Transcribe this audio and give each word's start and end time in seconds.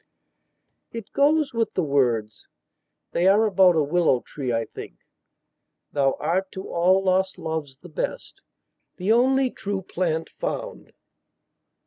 It 0.91 1.11
goes 1.13 1.53
with 1.53 1.75
the 1.75 1.83
wordsthey 1.83 3.27
are 3.31 3.45
about 3.45 3.75
a 3.75 3.83
willow 3.83 4.21
tree, 4.21 4.51
I 4.51 4.65
think: 4.65 4.95
Thou 5.91 6.15
art 6.19 6.51
to 6.53 6.67
all 6.67 7.03
lost 7.03 7.37
loves 7.37 7.77
the 7.77 7.87
best 7.87 8.41
The 8.97 9.11
only 9.11 9.51
true 9.51 9.83
plant 9.83 10.31
found. 10.39 10.93